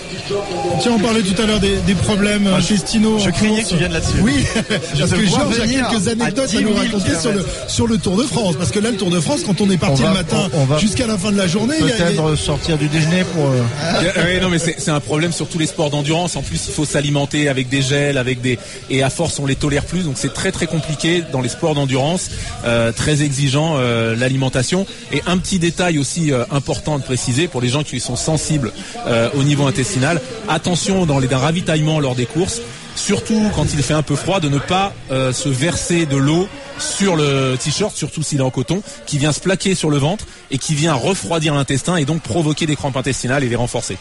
Tiens, 0.80 0.94
on 0.96 1.00
parlait 1.00 1.22
tout 1.22 1.40
à 1.42 1.46
l'heure 1.46 1.60
des, 1.60 1.78
des 1.78 1.96
problèmes 1.96 2.48
euh, 2.48 2.58
intestinaux. 2.58 3.20
je 3.20 3.30
craignais 3.30 3.64
que 3.64 3.70
tu 3.70 3.76
viennes 3.76 3.94
là-dessus. 3.94 4.13
Oui, 4.22 4.34
parce 4.70 5.12
que 5.12 5.26
Georges 5.26 5.60
a 5.60 5.68
quelques 5.68 6.08
anecdotes 6.08 6.46
à, 6.46 6.48
10 6.48 6.58
000 6.58 6.70
nous 6.70 6.76
raconter 6.76 7.16
sur 7.20 7.32
le, 7.32 7.46
sur 7.68 7.88
le 7.88 7.98
Tour 7.98 8.18
de 8.18 8.24
France. 8.24 8.56
Parce 8.58 8.72
que 8.72 8.80
là, 8.80 8.92
le 8.92 8.98
Tour 8.98 9.10
de 9.10 9.20
France, 9.20 9.42
quand 9.46 9.60
on 9.62 9.70
est 9.70 9.78
parti 9.78 10.02
On 10.02 10.06
va- 10.06 10.10
le 10.10 10.16
matin 10.16 10.50
on- 10.54 10.62
on 10.62 10.66
va 10.66 10.78
jusqu'à 10.78 11.08
la 11.08 11.18
fin 11.18 11.32
de 11.32 11.38
la 11.38 11.48
journée, 11.48 11.76
il 11.80 11.88
y 11.88 11.92
a- 11.92 11.96
Peut-être 11.96 12.36
sortir 12.36 12.78
du 12.78 12.88
déjeuner 12.88 13.24
pour. 13.34 13.46
euh, 13.46 13.62
Euh, 13.84 14.24
oui, 14.36 14.42
non, 14.42 14.50
mais 14.50 14.60
c'est 14.60 14.76
c'est 14.80 14.92
un 14.92 15.00
problème 15.00 15.32
sur 15.32 15.48
tous 15.48 15.58
les 15.60 15.68
sports 15.68 15.90
d'endurance. 15.90 16.36
En 16.36 16.42
plus, 16.42 16.62
il 16.68 16.74
faut 16.74 16.86
s'alimenter 16.86 17.50
avec 17.50 17.70
des 17.70 17.82
gels, 17.82 18.18
avec 18.18 18.42
des 18.42 18.60
et 18.90 19.04
à 19.04 19.10
force, 19.10 19.40
on 19.40 19.46
les 19.46 19.56
tolère 19.56 19.86
plus. 19.86 20.04
Donc, 20.04 20.16
c'est 20.18 20.34
très 20.34 20.52
très 20.52 20.68
compliqué 20.68 21.24
dans 21.32 21.42
les 21.42 21.50
sports 21.50 21.76
d'endurance, 21.76 22.30
euh, 22.66 22.92
très 22.92 23.22
exigeant 23.24 23.76
euh, 23.78 24.16
l'alimentation. 24.16 24.86
Et 25.12 25.22
un 25.28 25.38
petit 25.38 25.60
détail 25.60 25.98
aussi 25.98 26.32
euh, 26.32 26.44
important 26.52 26.98
de 27.00 27.04
préciser 27.04 27.48
pour 27.48 27.62
les 27.62 27.70
gens 27.70 27.84
qui 27.84 28.00
sont 28.00 28.16
sensibles 28.16 28.72
euh, 29.08 29.30
au 29.38 29.44
niveau 29.44 29.66
intestinal. 29.66 30.22
Attention 30.50 31.06
dans 31.06 31.20
les 31.20 31.28
d'un 31.28 31.38
ravitaillement 31.38 32.00
lors 32.00 32.16
des 32.16 32.26
courses 32.26 32.60
surtout 32.96 33.52
quand 33.56 33.66
il 33.74 33.82
fait 33.84 33.94
un 33.94 34.04
peu 34.04 34.16
froid, 34.16 34.40
de 34.40 34.50
ne 34.50 34.60
pas 34.60 34.94
euh, 35.12 35.34
se 35.34 35.50
verser 35.50 36.06
de 36.06 36.18
l'eau 36.18 36.48
sur 36.80 37.16
le 37.16 37.56
t-shirt, 37.58 37.96
surtout 37.96 38.24
s'il 38.24 38.40
est 38.40 38.44
en 38.44 38.50
coton, 38.50 38.82
qui 39.06 39.18
vient 39.18 39.32
se 39.32 39.40
plaquer 39.40 39.76
sur 39.76 39.90
le 39.90 39.98
ventre 39.98 40.26
et 40.52 40.58
qui 40.58 40.76
vient 40.76 40.94
refroidir 40.94 41.54
l'intestin 41.54 41.96
et 41.98 42.06
donc 42.06 42.22
provoquer 42.22 42.66
des 42.66 42.76
crampes 42.76 42.98
intestinales 42.98 43.44
et 43.44 43.50
les 43.50 43.56
renforcer. 43.56 43.98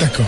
D'accord. 0.00 0.26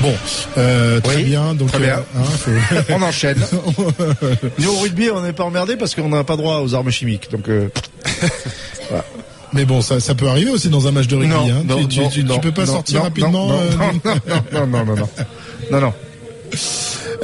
Bon, 0.00 0.14
euh, 0.58 1.00
très 1.00 1.22
bien. 1.22 1.54
Donc, 1.54 1.68
très 1.68 1.78
euh, 1.78 1.80
bien. 1.80 2.04
Hein, 2.16 2.82
on 2.90 3.02
enchaîne. 3.02 3.38
Nous 4.58 4.70
au 4.70 4.78
rugby, 4.80 5.10
on 5.10 5.22
n'est 5.22 5.32
pas 5.32 5.44
emmerdé 5.44 5.76
parce 5.76 5.94
qu'on 5.94 6.08
n'a 6.08 6.24
pas 6.24 6.36
droit 6.36 6.58
aux 6.58 6.74
armes 6.74 6.90
chimiques. 6.90 7.30
Donc, 7.30 7.48
euh... 7.48 7.68
voilà. 8.88 9.04
Mais 9.52 9.64
bon, 9.64 9.82
ça, 9.82 10.00
ça 10.00 10.14
peut 10.14 10.28
arriver 10.28 10.50
aussi 10.50 10.68
dans 10.68 10.88
un 10.88 10.90
match 10.90 11.06
de 11.06 11.16
rugby. 11.16 11.32
Non, 11.32 11.48
hein. 11.48 11.62
non, 11.64 11.86
tu, 11.86 12.24
peux 12.42 12.52
pas 12.52 12.66
sortir 12.66 13.02
rapidement. 13.02 13.52
Euh, 13.52 13.70
non, 13.76 13.92
non, 14.04 14.66
non, 14.66 14.66
non, 14.66 14.84
non, 14.84 15.08
non, 15.70 15.80
non. 15.80 15.92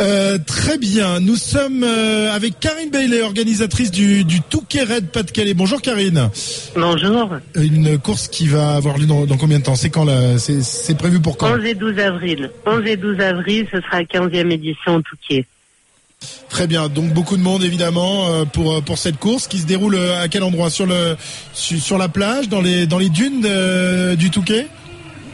Euh, 0.00 0.38
très 0.38 0.78
bien. 0.78 1.20
Nous 1.20 1.36
sommes 1.36 1.84
euh, 1.84 2.34
avec 2.34 2.58
Karine 2.58 2.90
Bailey, 2.90 3.22
organisatrice 3.22 3.90
du, 3.90 4.24
du 4.24 4.40
Touquet 4.40 4.82
Red 4.82 5.08
Pas-de-Calais. 5.08 5.52
Bonjour 5.52 5.82
Karine. 5.82 6.30
Bonjour. 6.74 7.36
Une 7.54 7.98
course 7.98 8.28
qui 8.28 8.48
va 8.48 8.76
avoir 8.76 8.96
lieu 8.96 9.04
dans, 9.04 9.26
dans 9.26 9.36
combien 9.36 9.58
de 9.58 9.64
temps? 9.64 9.74
C'est 9.74 9.90
quand 9.90 10.04
là? 10.04 10.38
C'est 10.38 10.96
prévu 10.96 11.20
pour 11.20 11.36
quand? 11.36 11.52
11 11.52 11.64
et 11.66 11.74
12 11.74 11.98
avril. 11.98 12.50
11 12.66 12.86
et 12.86 12.96
12 12.96 13.20
avril, 13.20 13.66
ce 13.70 13.80
sera 13.82 13.98
la 13.98 14.04
15e 14.04 14.50
édition 14.50 14.96
au 14.96 15.02
Touquet. 15.02 15.44
Très 16.48 16.66
bien. 16.66 16.88
Donc 16.88 17.12
beaucoup 17.12 17.36
de 17.36 17.42
monde 17.42 17.62
évidemment 17.62 18.26
euh, 18.28 18.44
pour 18.44 18.82
pour 18.82 18.96
cette 18.96 19.18
course 19.18 19.48
qui 19.48 19.58
se 19.58 19.66
déroule 19.66 19.96
à 19.96 20.28
quel 20.28 20.42
endroit? 20.42 20.70
Sur 20.70 20.86
le 20.86 21.16
sur, 21.52 21.78
sur 21.78 21.98
la 21.98 22.08
plage, 22.08 22.48
dans 22.48 22.62
les 22.62 22.86
dans 22.86 22.98
les 22.98 23.10
dunes 23.10 23.46
du 24.16 24.30
Touquet? 24.30 24.66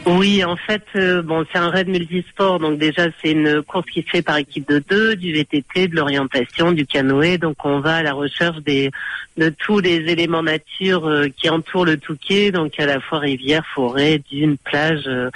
Oui, 0.09 0.41
en 0.45 0.55
fait, 0.55 0.85
euh, 0.95 1.21
bon, 1.21 1.45
c'est 1.51 1.57
un 1.57 1.69
raid 1.69 1.89
multisport, 1.89 2.59
donc 2.59 2.79
déjà 2.79 3.07
c'est 3.21 3.31
une 3.31 3.61
course 3.61 3.85
qui 3.91 4.03
se 4.03 4.09
fait 4.09 4.21
par 4.21 4.37
équipe 4.37 4.65
de 4.69 4.79
deux, 4.79 5.17
du 5.17 5.33
VTT, 5.33 5.89
de 5.89 5.95
l'orientation, 5.97 6.71
du 6.71 6.85
canoë. 6.85 7.37
Donc 7.37 7.57
on 7.65 7.81
va 7.81 7.97
à 7.97 8.03
la 8.03 8.13
recherche 8.13 8.59
des 8.59 8.89
de 9.35 9.49
tous 9.49 9.79
les 9.81 9.97
éléments 10.09 10.43
nature 10.43 11.09
euh, 11.09 11.27
qui 11.35 11.49
entourent 11.49 11.85
le 11.85 11.97
Touquet, 11.97 12.51
donc 12.51 12.79
à 12.79 12.85
la 12.85 13.01
fois 13.01 13.19
rivière, 13.19 13.65
forêt, 13.75 14.21
dunes, 14.31 14.55
plage. 14.63 15.03
euh, 15.07 15.29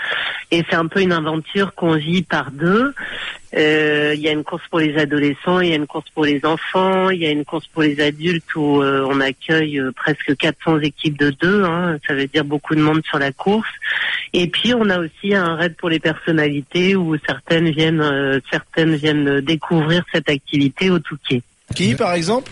et 0.52 0.64
c'est 0.70 0.78
un 0.78 0.88
peu 0.88 1.02
une 1.02 1.12
aventure 1.12 1.76
qu'on 1.76 1.96
vit 1.96 2.24
par 2.24 2.52
deux. 2.52 2.94
Euh, 3.56 4.14
Il 4.16 4.22
y 4.22 4.30
a 4.30 4.32
une 4.32 4.44
course 4.44 4.64
pour 4.70 4.80
les 4.80 4.98
adolescents, 4.98 5.60
il 5.60 5.70
y 5.70 5.74
a 5.74 5.76
une 5.76 5.88
course 5.88 6.10
pour 6.14 6.26
les 6.26 6.46
enfants, 6.46 7.10
il 7.10 7.22
y 7.22 7.26
a 7.26 7.32
une 7.32 7.44
course 7.44 7.68
pour 7.68 7.82
les 7.82 8.00
adultes 8.00 8.56
où 8.56 8.82
euh, 8.82 9.06
on 9.10 9.20
accueille 9.20 9.80
euh, 9.80 9.92
presque 9.92 10.36
400 10.38 10.80
équipes 10.80 11.18
de 11.18 11.32
deux. 11.32 11.64
Hein, 11.64 11.98
ça 12.08 12.14
veut 12.14 12.28
dire 12.28 12.46
beaucoup 12.46 12.76
de 12.76 12.82
monde 12.82 13.02
sur 13.06 13.20
la 13.20 13.32
course. 13.32 13.70
Et 14.34 14.48
puis 14.48 14.74
on 14.74 14.90
a 14.90 15.00
aussi 15.00 15.36
un 15.36 15.56
raid 15.56 15.76
pour 15.76 15.90
les 15.90 16.00
personnalités 16.00 16.96
où 16.96 17.18
certaines 17.26 17.70
viennent, 17.72 18.42
certaines 18.50 18.96
viennent 18.96 19.42
découvrir 19.42 20.04
cette 20.14 20.30
activité 20.30 20.90
au 20.90 21.00
Touquet. 21.00 21.42
Qui, 21.76 21.96
par 21.96 22.14
exemple? 22.14 22.50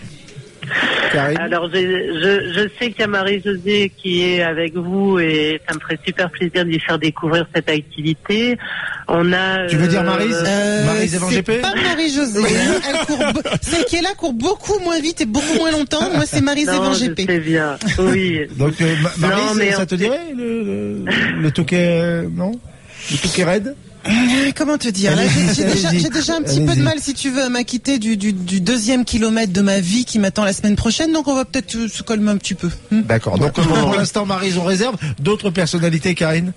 Karine? 1.12 1.38
Alors 1.38 1.68
je, 1.72 1.78
je, 1.78 2.52
je 2.54 2.68
sais 2.78 2.90
qu'il 2.90 3.00
y 3.00 3.02
a 3.02 3.06
Marie-Josée 3.06 3.92
qui 3.96 4.22
est 4.22 4.42
avec 4.42 4.74
vous 4.74 5.18
et 5.18 5.60
ça 5.68 5.74
me 5.74 5.80
ferait 5.80 5.98
super 6.04 6.30
plaisir 6.30 6.64
de 6.64 6.70
lui 6.70 6.80
faire 6.80 6.98
découvrir 6.98 7.46
cette 7.54 7.68
activité. 7.68 8.56
On 9.08 9.32
a. 9.32 9.66
Tu 9.66 9.76
veux 9.76 9.88
dire 9.88 10.00
euh, 10.00 10.04
Maryse 10.04 10.44
Euh, 10.46 10.86
Maryse 10.86 11.14
Evan 11.14 11.28
c'est 11.30 11.42
pas 11.42 11.74
Marie-Josée. 11.74 12.40
Be- 12.40 13.58
Celle 13.62 13.84
qui 13.86 13.96
est 13.96 14.02
là 14.02 14.10
court 14.16 14.32
beaucoup 14.32 14.78
moins 14.80 15.00
vite 15.00 15.20
et 15.20 15.26
beaucoup 15.26 15.54
moins 15.58 15.70
longtemps. 15.72 16.10
Moi, 16.14 16.24
c'est 16.26 16.40
Marie 16.40 16.64
Non, 16.64 16.72
Zévan 16.72 16.94
je 16.94 17.04
GP. 17.06 17.26
sais 17.30 17.38
bien. 17.40 17.76
Oui. 17.98 18.40
Donc, 18.58 18.80
euh, 18.80 18.94
Ma- 19.02 19.10
Non, 19.28 19.34
Maryse, 19.36 19.56
mais 19.58 19.72
ça 19.72 19.86
te 19.86 19.94
dirait 19.96 20.18
le, 20.36 20.62
le, 20.62 21.04
le 21.42 21.50
touquet, 21.50 22.00
euh, 22.02 22.28
non? 22.32 22.52
Le 23.10 23.16
touquet 23.16 23.44
raid 23.44 23.66
Euh, 23.68 23.72
Comment 24.56 24.78
te 24.78 24.88
dire 24.88 25.12
j'ai- 25.16 26.08
déjà, 26.08 26.36
un 26.36 26.42
petit 26.42 26.64
peu 26.64 26.74
de 26.74 26.82
mal, 26.82 26.98
si 26.98 27.14
tu 27.14 27.30
veux, 27.30 27.42
à 27.42 27.48
m'acquitter 27.48 27.98
du, 27.98 28.16
du, 28.16 28.32
du 28.32 28.60
deuxième 28.60 29.04
kilomètre 29.04 29.52
de 29.52 29.60
ma 29.60 29.80
vie 29.80 30.04
qui 30.04 30.18
m'attend 30.18 30.44
la 30.44 30.52
semaine 30.52 30.76
prochaine. 30.76 31.12
Donc, 31.12 31.28
on 31.28 31.34
va 31.34 31.44
peut-être 31.44 31.86
se 31.88 32.02
calmer 32.02 32.30
un 32.30 32.36
petit 32.36 32.54
peu. 32.54 32.68
Hmm. 32.90 33.02
D'accord. 33.02 33.38
Donc, 33.38 33.52
pour 33.52 33.94
l'instant, 33.94 34.26
Maryse, 34.26 34.58
on 34.58 34.64
réserve. 34.64 34.96
D'autres 35.18 35.50
personnalités, 35.50 36.14
Karine? 36.14 36.52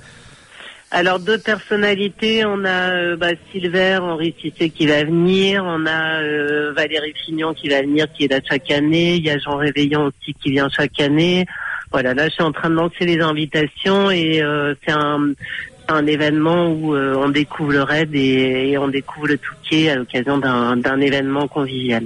Alors 0.95 1.19
d'autres 1.19 1.43
personnalités, 1.43 2.45
on 2.45 2.63
a 2.65 2.91
euh, 2.93 3.15
bah, 3.15 3.29
Silver, 3.51 3.97
Henri 3.99 4.35
Cissé 4.39 4.69
qui 4.69 4.85
va 4.85 5.03
venir, 5.03 5.63
on 5.65 5.87
a 5.87 6.21
euh, 6.21 6.71
Valérie 6.75 7.15
Fignon 7.25 7.55
qui 7.55 7.67
va 7.67 7.81
venir, 7.81 8.05
qui 8.13 8.25
est 8.25 8.27
là 8.27 8.39
chaque 8.47 8.69
année, 8.69 9.15
il 9.15 9.25
y 9.25 9.31
a 9.31 9.39
Jean 9.39 9.57
Réveillon 9.57 10.03
aussi 10.03 10.35
qui 10.35 10.51
vient 10.51 10.69
chaque 10.69 10.99
année. 11.01 11.47
Voilà, 11.91 12.13
là 12.13 12.27
je 12.27 12.33
suis 12.33 12.43
en 12.43 12.51
train 12.51 12.69
de 12.69 12.75
lancer 12.75 13.05
les 13.07 13.19
invitations 13.21 14.11
et 14.11 14.43
euh, 14.43 14.75
c'est 14.85 14.93
un, 14.93 15.31
un 15.87 16.05
événement 16.05 16.71
où 16.71 16.95
euh, 16.95 17.15
on 17.15 17.29
découvre 17.29 17.73
le 17.73 17.83
raid 17.83 18.09
et, 18.13 18.77
on 18.77 18.87
découvre 18.87 19.27
le 19.27 19.37
Touquet 19.37 19.89
à 19.89 19.95
l'occasion 19.95 20.37
d'un 20.37 21.01
événement 21.01 21.47
convivial. 21.47 22.05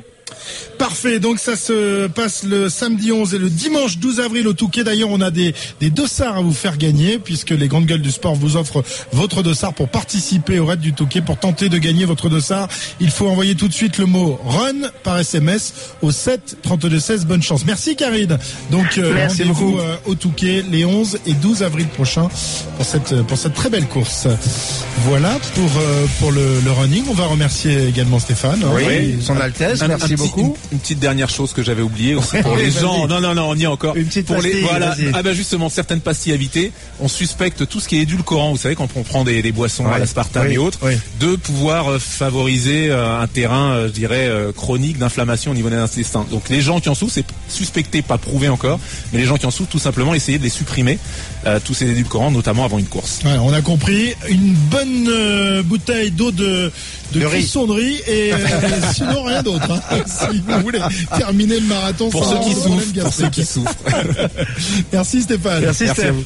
Parfait, 0.88 1.20
donc 1.20 1.38
ça 1.39 1.58
se 1.58 2.08
passe 2.08 2.44
le 2.44 2.70
samedi 2.70 3.12
11 3.12 3.34
et 3.34 3.38
le 3.39 3.50
dimanche 3.50 3.98
12 3.98 4.22
avril 4.22 4.48
au 4.48 4.53
Touquet. 4.53 4.86
D'ailleurs, 4.86 5.10
on 5.12 5.20
a 5.20 5.32
des, 5.32 5.53
des 5.82 5.89
dossards 5.89 6.38
à 6.38 6.41
vous 6.41 6.53
faire 6.53 6.77
gagner 6.77 7.20
puisque 7.20 7.50
les 7.50 7.67
grandes 7.67 7.86
gueules 7.88 8.01
du 8.01 8.10
sport 8.10 8.36
vous 8.36 8.56
offrent 8.56 8.82
votre 9.12 9.44
dossard 9.44 9.74
pour 9.74 9.89
participer 9.89 10.60
au 10.60 10.65
raid 10.65 10.79
du 10.79 10.94
Touquet. 10.94 11.20
Pour 11.22 11.38
tenter 11.38 11.67
de 11.67 11.77
gagner 11.77 12.06
votre 12.06 12.29
dossard, 12.29 12.70
il 13.01 13.12
faut 13.12 13.27
envoyer 13.27 13.56
tout 13.56 13.67
de 13.67 13.74
suite 13.74 13.98
le 13.98 14.06
mot 14.06 14.39
RUN 14.46 14.89
par 15.03 15.17
SMS 15.20 15.74
au 16.01 16.12
7 16.12 16.58
32 16.63 17.00
16. 17.01 17.25
Bonne 17.25 17.44
chance. 17.44 17.65
Merci 17.65 17.98
Karine. 17.98 18.38
Donc 18.72 18.98
euh, 18.98 19.12
Merci 19.13 19.44
rendez-vous 19.44 19.72
beaucoup. 19.72 19.79
euh, 19.79 19.96
au 20.06 20.15
Touquet 20.15 20.63
les 20.72 20.86
11 20.86 21.20
et 21.27 21.34
12 21.34 21.63
avril 21.63 21.88
prochains 21.88 22.29
pour 22.77 22.86
cette, 22.86 23.24
pour 23.24 23.38
cette 23.38 23.56
très 23.56 23.70
belle 23.70 23.88
course. 23.88 24.27
Voilà 25.06 25.38
pour, 25.53 25.70
euh, 25.82 26.06
pour 26.22 26.32
le, 26.32 26.62
le 26.63 26.72
running. 26.72 27.03
On 27.10 27.13
va 27.13 27.25
remercier 27.25 27.88
également 27.89 28.20
Stéphane. 28.20 28.63
hein. 28.63 28.77
Et- 28.89 29.17
Son 29.22 29.36
Altesse, 29.36 29.82
Un- 29.82 29.89
merci 29.89 30.06
un 30.06 30.08
petit- 30.08 30.15
beaucoup. 30.15 30.56
Une, 30.72 30.76
une 30.77 30.81
petite 30.81 31.00
dernière 31.00 31.29
chose 31.29 31.53
que 31.53 31.63
j'avais 31.63 31.81
oubliée 31.81 32.13
aussi 32.13 32.38
pour 32.43 32.55
les 32.63 32.69
gens. 32.69 33.07
Non, 33.07 33.19
non, 33.19 33.34
non, 33.34 33.50
on 33.50 33.55
y 33.55 33.63
est 33.63 33.67
encore. 33.67 33.96
Une 33.96 34.05
petite 34.05 34.27
pour 34.27 34.39
les, 34.41 34.62
voilà. 34.62 34.96
Ah 35.13 35.24
bah 35.24 35.34
justement, 35.34 35.69
certaines 35.69 36.01
pastilles 36.01 36.34
à 36.34 36.36
éviter. 36.36 36.72
On 37.00 37.07
suspecte 37.07 37.67
tout 37.67 37.79
ce 37.79 37.88
qui 37.88 37.98
est 37.98 38.01
édulcorant. 38.01 38.51
Vous 38.51 38.57
savez, 38.57 38.75
quand 38.75 38.89
on 38.96 39.01
prend 39.03 39.24
des, 39.24 39.41
des 39.41 39.51
boissons 39.51 39.88
à 39.88 39.93
Ouais. 39.93 40.00
l'aspartame 40.00 40.48
Oui, 40.48 40.53
et 40.53 40.57
autres, 40.60 40.77
oui. 40.84 40.93
de 41.19 41.36
pouvoir 41.36 41.89
euh, 41.91 42.00
favoriser 42.00 42.89
euh, 42.91 43.19
un 43.19 43.27
terrain, 43.27 43.72
euh, 43.72 43.88
je 43.88 43.93
dirais, 43.93 44.29
chronique 44.55 44.98
d'inflammation 45.00 45.51
au 45.51 45.55
niveau 45.55 45.69
des 45.69 45.75
intestins. 45.77 46.25
Donc 46.29 46.50
les 46.50 46.62
gens 46.62 46.79
qui 46.79 46.89
en 46.89 46.96
souffrent, 46.96 47.13
c'est 47.13 47.25
suspecté, 47.50 48.01
pas 48.03 48.17
prouvé 48.19 48.50
encore, 48.50 48.79
mais 49.12 49.19
les 49.19 49.25
gens 49.25 49.38
qui 49.38 49.46
en 49.48 49.51
souffrent, 49.51 49.72
tout 49.72 49.79
simplement, 49.79 50.13
essayer 50.13 50.38
de 50.38 50.43
les 50.43 50.50
supprimer, 50.50 51.00
euh, 51.48 51.60
tous 51.63 51.74
ces 51.74 51.89
édulcorants, 51.89 52.29
notamment 52.31 52.65
avant 52.65 52.77
une 52.77 52.86
course. 52.86 53.19
Voilà, 53.24 53.41
on 53.41 53.53
a 53.53 53.62
compris. 53.62 54.13
Une 54.29 54.53
bonne 54.53 55.07
euh, 55.10 55.63
bouteille 55.63 56.12
d'eau 56.12 56.31
de, 56.31 56.72
de, 57.13 57.19
et 58.07 58.34
euh, 58.34 58.38
sinon 58.93 59.24
rien 59.24 59.41
d'autre. 59.41 59.72
hein. 59.72 59.98
si 60.05 60.39
vous 60.46 60.66
voulez 60.71 60.79
terminer 61.17 61.59
le 61.59 61.67
marathon 61.67 62.09
Pour 62.09 62.24
sans 62.25 62.31
ceux 62.43 62.50
qui 62.50 62.55
problème 62.55 62.79
souffrent, 62.79 62.93
pour 63.03 63.13
ceux 63.13 63.24
gastrique. 63.24 63.31
qui 63.31 63.45
souffrent. 63.45 63.75
Merci 64.93 65.21
Stéphane. 65.24 65.62
Merci, 65.62 65.83
Merci 65.86 66.01
vous. 66.12 66.24